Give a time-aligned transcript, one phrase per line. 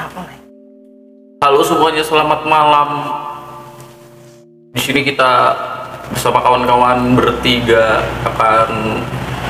[0.00, 0.22] apa
[1.40, 2.88] Halo semuanya, selamat malam.
[4.76, 5.56] Di sini kita
[6.12, 9.00] bersama kawan-kawan bertiga akan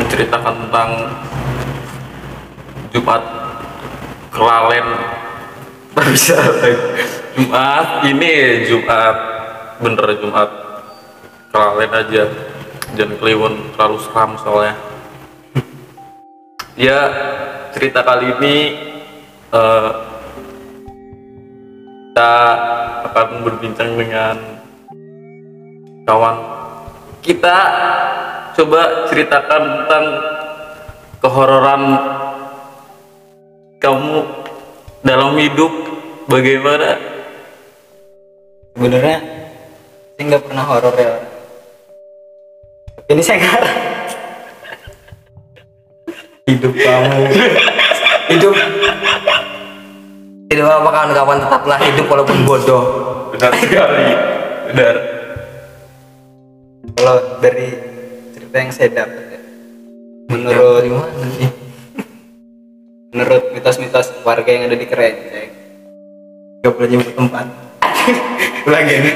[0.00, 0.90] menceritakan tentang
[2.92, 3.24] Jumat
[4.32, 4.88] Kelalen.
[5.94, 6.34] Tak bisa.
[7.38, 9.16] Jumat ini Jumat
[9.78, 10.50] bener Jumat
[11.52, 12.24] Kelalen aja.
[12.98, 14.74] Jangan kliwon terlalu seram soalnya.
[16.74, 16.98] Ya
[17.76, 18.56] cerita kali ini
[19.54, 19.90] eh,
[22.14, 22.38] kita
[23.10, 24.38] akan berbincang dengan
[26.06, 26.38] kawan.
[27.18, 27.56] Kita
[28.54, 30.04] coba ceritakan tentang
[31.18, 31.82] kehororan
[33.82, 34.22] kamu
[35.02, 35.74] dalam hidup
[36.30, 37.02] bagaimana?
[38.78, 39.18] Sebenarnya
[40.14, 41.18] saya nggak pernah horor ya.
[43.10, 43.62] Ini saya nggak
[46.54, 47.22] hidup kamu.
[48.24, 48.56] Hidup
[50.70, 52.84] apa kawan-kawan tetaplah hidup walaupun bodoh?
[53.34, 54.06] Benar sekali.
[54.72, 54.94] Benar.
[56.94, 57.68] Kalau dari
[58.32, 59.40] cerita yang saya dapat ya,
[60.30, 60.84] menurut
[63.14, 65.50] menurut mitos-mitos warga yang ada di Kerenceng.
[66.64, 67.46] Gak boleh nyebut tempat.
[68.64, 69.14] Ulangi nih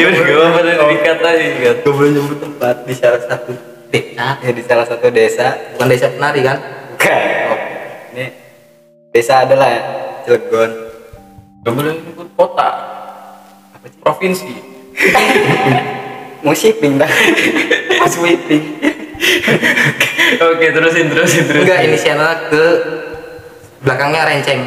[0.00, 3.52] gimana gimana dikata kan gak boleh nyebut tempat di salah satu
[3.92, 4.26] desa.
[4.42, 5.54] Ya di salah satu desa.
[5.76, 6.58] Bukan desa penari kan?
[6.96, 7.22] Bukan.
[8.16, 8.26] Ini
[9.14, 9.82] desa adalah ya
[10.24, 10.70] Cilegon.
[11.60, 12.68] Gak boleh nyebut kota
[14.00, 14.52] provinsi.
[16.44, 17.10] Mau shipping dah
[18.00, 18.64] mau shipping.
[20.48, 21.68] Oke terusin terusin terusin.
[21.68, 22.64] Enggak inisialnya ke
[23.84, 24.60] belakangnya renceng.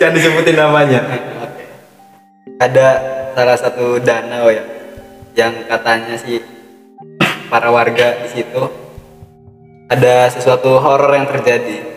[0.00, 1.00] Jangan disebutin namanya.
[2.54, 2.88] ada
[3.36, 4.62] salah satu danau ya
[5.34, 6.38] yang katanya sih
[7.50, 8.62] para warga di situ
[9.90, 11.93] ada sesuatu horor yang terjadi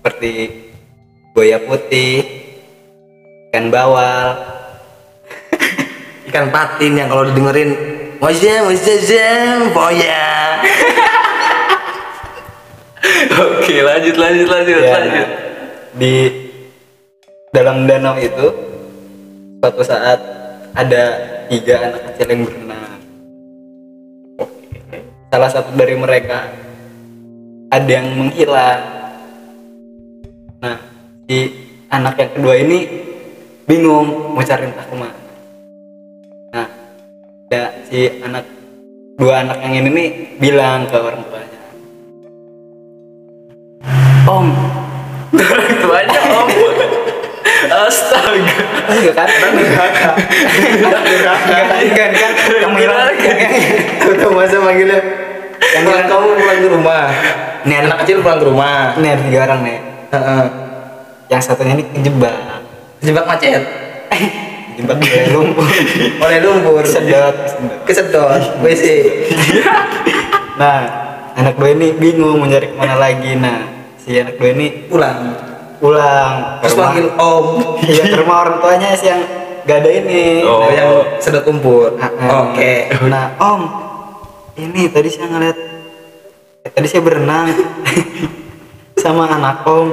[0.00, 0.32] seperti
[1.36, 2.24] buaya putih
[3.52, 4.40] ikan bawal.
[6.32, 9.28] Ikan patin yang kalau didengerin Moja, moja,
[9.72, 10.60] buaya.
[13.40, 15.08] oke lanjut lanjut lanjut Ya, lanjut.
[15.08, 15.28] nah,
[15.96, 16.12] di
[17.48, 18.46] dalam danau itu
[19.60, 20.20] suatu saat
[20.76, 21.02] ada
[21.48, 23.00] tiga anak kecil yang berenang.
[25.32, 26.44] Salah satu dari mereka
[27.72, 28.99] ada yang menghilang
[30.60, 30.76] nah
[31.24, 31.38] si
[31.88, 32.78] anak yang kedua ini
[33.64, 35.20] bingung mau cari entah ke mana
[36.52, 36.68] nah
[37.48, 38.44] ya si anak
[39.16, 41.60] dua anak yang ini nih bilang ke orang tuanya
[44.28, 44.48] om
[45.56, 46.50] orang tuanya om
[47.70, 49.28] astaga Enggak kan?
[49.30, 50.14] Enggak kan?
[51.94, 53.14] Kan kan kamu hilang.
[54.18, 54.98] Tuh masa manggilnya
[55.78, 57.06] yang bilang kamu pulang ke rumah.
[57.62, 58.98] Nih Anak anak kecil pulang ke rumah.
[58.98, 59.78] nih ada tiga orang nih.
[61.30, 62.34] Yang satunya ini kejebak.
[63.00, 63.62] Jebak macet.
[64.74, 65.66] Kejebak oleh lumpur.
[66.26, 66.82] Oleh lumpur.
[66.82, 67.36] Sedot.
[67.86, 68.60] Kesedot.
[68.60, 68.84] WC.
[70.58, 70.78] Nah,
[71.38, 73.38] anak dua ini bingung mau nyari ke mana lagi.
[73.38, 73.64] Nah,
[73.96, 75.48] si anak dua ini Pulang.
[75.80, 77.46] pulang Terus panggil om.
[77.80, 79.24] Iya, ke rumah orang tuanya sih yang
[79.64, 80.44] gak ada ini.
[80.44, 80.66] Oh.
[80.66, 81.96] Oh, yang sedot lumpur.
[82.28, 82.92] Oke.
[83.08, 83.60] Nah, Om,
[84.60, 85.56] ini tadi saya ngeliat,
[86.68, 87.48] tadi saya berenang
[89.00, 89.88] sama anak Om.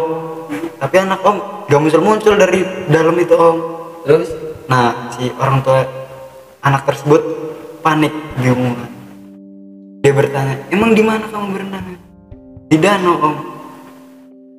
[0.77, 1.37] Tapi anak Om
[1.71, 3.57] gak muncul-muncul dari dalam itu Om.
[4.03, 4.29] Terus
[4.67, 5.79] Nah, si orang tua
[6.59, 7.23] anak tersebut
[7.79, 8.75] panik bingung.
[10.03, 11.95] Dia bertanya, emang di mana kamu berenang?
[12.67, 13.35] Di danau Om.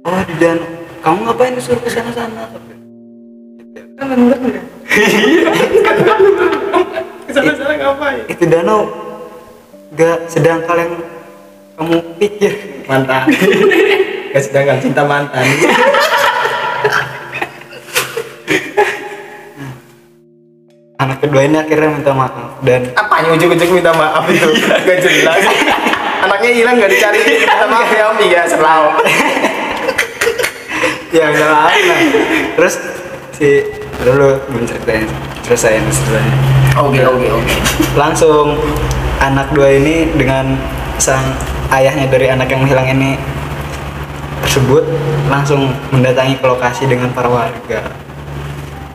[0.08, 0.68] Oh di danau.
[1.04, 2.48] Kamu ngapain disuruh ke sana sana?
[4.00, 4.64] kan bener.
[7.78, 8.24] Ngapain?
[8.32, 8.88] Itu danau
[9.92, 10.92] gak sedangkal yang
[11.76, 12.52] kamu pikir.
[12.88, 13.28] Mantan.
[14.34, 15.44] Gak sedangkan cinta mantan.
[20.98, 24.50] anak kedua ini akhirnya minta maaf dan Apanya ujung-ujung minta maaf itu?
[24.88, 25.42] Gak jelas.
[26.18, 27.22] Anaknya hilang gak dicari.
[27.22, 28.18] Minta maaf ya om.
[28.18, 28.90] Iya selalu.
[31.08, 31.72] ya udah lah
[32.52, 32.74] terus
[33.32, 33.64] si
[34.04, 35.08] dulu belum ceritain
[35.40, 36.36] selesai ceritanya
[36.78, 37.54] Oke oke oke.
[37.96, 38.54] langsung
[39.18, 40.54] anak dua ini dengan
[41.00, 41.24] sang
[41.72, 43.16] ayahnya dari anak yang menghilang ini
[44.44, 44.82] tersebut
[45.30, 47.80] langsung mendatangi ke lokasi dengan para warga.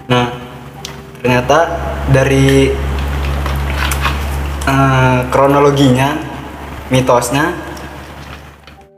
[0.07, 0.31] Nah
[1.23, 1.59] ternyata
[2.11, 2.71] dari
[4.67, 6.19] eh, kronologinya
[6.91, 7.55] mitosnya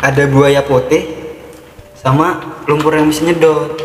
[0.01, 1.06] ada buaya putih
[1.97, 3.81] sama lumpur yang bisa nyedot.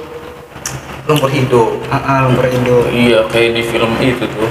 [1.09, 1.81] Lumpur hidup.
[1.91, 4.51] Ah, ah, lumpur hidup iya kayak di film itu tuh.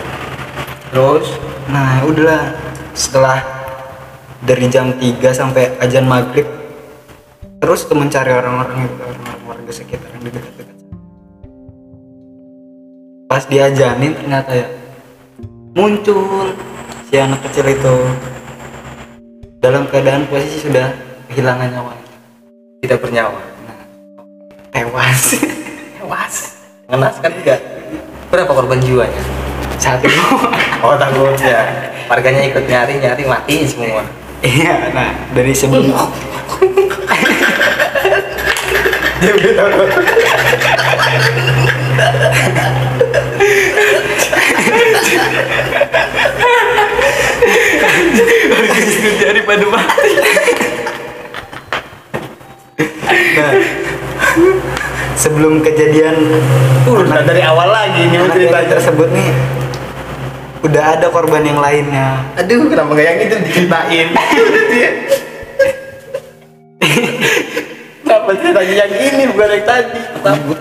[0.89, 2.57] Terus Nah, udahlah.
[2.97, 3.39] Setelah
[4.41, 6.43] dari jam 3 sampai ajan maghrib
[7.69, 10.77] terus tuh mencari orang-orang itu orang-orang warga sekitar yang dekat-dekat
[13.29, 14.67] pas diajanin ternyata ya
[15.77, 16.49] muncul
[17.05, 17.95] si anak kecil itu
[19.61, 20.97] dalam keadaan posisi sudah
[21.29, 22.09] kehilangan nyawanya
[22.81, 23.37] Tidak bernyawa.
[23.37, 23.77] nah,
[24.73, 25.37] tewas
[25.93, 26.35] Tewas.
[26.89, 27.55] Mengenaskan juga.
[28.33, 29.21] Berapa korban jiwanya?
[29.77, 30.09] satu
[30.89, 31.85] Oh takutnya.
[32.09, 34.01] Warganya ikut nyari nyari mati semua.
[34.41, 35.93] iya nah dari sebelum
[49.19, 50.11] daripada mati
[53.35, 53.53] nah,
[55.19, 56.15] sebelum kejadian
[56.87, 59.29] Uh, udah dari awal lagi ini anak yang tersebut nih
[60.63, 64.07] udah ada korban yang lainnya Aduh, kenapa gak yang itu diceritain?
[68.29, 70.01] Kenapa ceritanya yang ini bukan yang tadi?
[70.21, 70.53] Kenapa?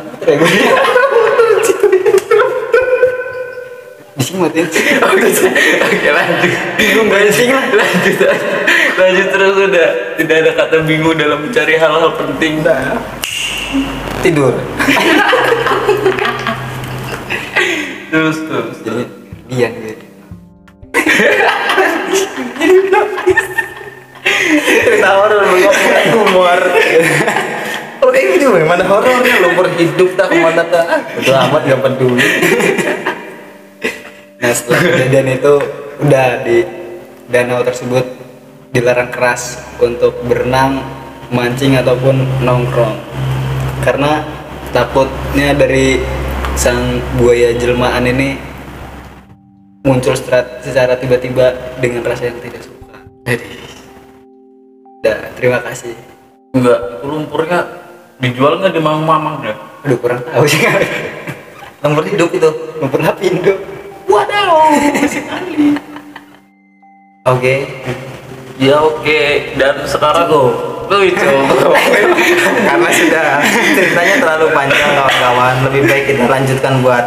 [4.16, 6.52] disimutin Oke lanjut.
[6.80, 7.20] bingung lah
[7.76, 8.18] Lanjut.
[8.96, 9.88] Lanjut terus udah.
[10.16, 12.64] Tidak ada kata bingung dalam mencari hal-hal penting.
[12.64, 12.96] Nah,
[14.24, 14.56] tidur.
[18.08, 18.76] Terus terus.
[18.80, 19.04] jadi
[19.52, 20.07] dia gitu
[28.78, 30.86] gimana horornya lo berhidup tak ke mana tak?
[31.18, 32.28] Itu amat gak peduli.
[34.38, 35.54] Nah setelah kejadian itu
[35.98, 36.58] udah di
[37.26, 38.06] danau tersebut
[38.70, 40.78] dilarang keras untuk berenang,
[41.34, 43.02] mancing ataupun nongkrong
[43.82, 44.22] karena
[44.70, 45.98] takutnya dari
[46.54, 48.38] sang buaya jelmaan ini
[49.82, 51.50] muncul secara, tiba-tiba
[51.82, 52.98] dengan rasa yang tidak suka.
[55.02, 55.98] Udah, terima kasih.
[56.52, 57.87] Enggak, lumpurnya
[58.18, 59.56] dijual nggak di mamang-mamang dah?
[59.86, 60.62] Aduh kurang tahu sih.
[61.82, 62.50] Nomor hidup itu.
[62.90, 63.58] Pernah pindah.
[64.10, 64.74] Wadaw,
[65.06, 65.78] sekali.
[67.22, 67.54] Oke.
[68.58, 69.20] Ya oke.
[69.54, 70.52] Dan sekarang Cukup.
[70.88, 71.30] Tuh itu.
[72.68, 73.28] Karena sudah
[73.76, 77.06] ceritanya terlalu panjang kawan-kawan, lebih baik kita lanjutkan buat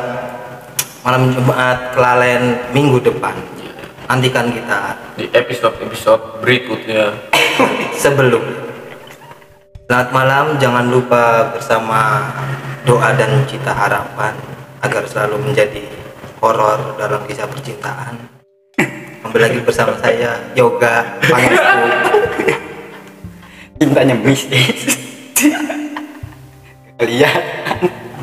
[1.01, 3.33] malam Jumat kelalen minggu depan.
[4.05, 7.15] Nantikan kita Di episode-episode berikutnya.
[8.03, 8.70] sebelum.
[9.91, 12.31] Selamat malam, jangan lupa bersama
[12.87, 14.31] doa dan cita harapan
[14.79, 15.83] agar selalu menjadi
[16.39, 18.15] horor dalam kisah percintaan.
[19.19, 21.83] Kembali lagi bersama saya Yoga Pangestu.
[23.83, 24.95] Cintanya mistis.
[26.95, 27.41] Kalian.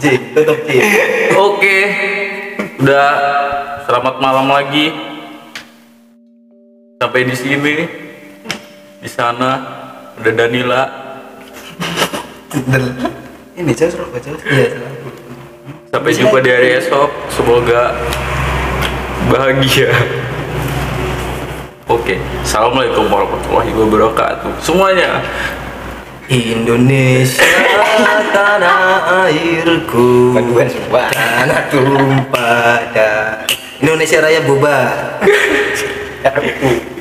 [0.01, 0.81] Ji, tutup Ji.
[1.37, 1.79] Oke.
[2.81, 3.13] Udah
[3.85, 4.89] selamat malam lagi.
[6.97, 7.75] Sampai di sini.
[9.05, 9.61] Di sana
[10.17, 11.08] udah Danila.
[13.59, 14.41] Ini Jos, Rok, Jos.
[14.47, 14.75] Iya,
[15.89, 17.11] Sampai jumpa di hari esok.
[17.31, 17.95] Semoga
[19.31, 19.95] bahagia.
[21.89, 24.53] Oke, assalamualaikum warahmatullahi wabarakatuh.
[24.61, 25.25] Semuanya.
[26.29, 27.41] Indonesia
[28.37, 30.37] tanah airku
[30.93, 33.49] tanah tumpah darah
[33.81, 35.25] Indonesia Raya bubar